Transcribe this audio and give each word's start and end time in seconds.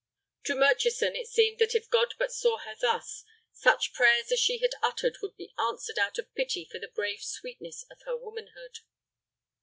To 0.45 0.55
Murchison 0.55 1.15
it 1.15 1.27
seemed 1.27 1.59
that 1.59 1.75
if 1.75 1.87
God 1.87 2.15
but 2.17 2.31
saw 2.33 2.57
her 2.57 2.73
thus, 2.81 3.23
such 3.51 3.93
prayers 3.93 4.31
as 4.31 4.39
she 4.39 4.57
had 4.57 4.71
uttered 4.81 5.17
would 5.21 5.35
be 5.37 5.53
answered 5.59 5.99
out 5.99 6.17
of 6.17 6.33
pity 6.33 6.65
for 6.65 6.79
the 6.79 6.87
brave 6.87 7.21
sweetness 7.21 7.85
of 7.91 8.01
her 8.07 8.17
womanhood. 8.17 8.79